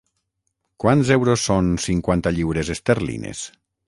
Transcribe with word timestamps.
Quants 0.83 1.11
euros 1.15 1.43
són 1.49 1.69
cinquanta 1.83 2.33
lliures 2.39 2.73
esterlines? 2.77 3.43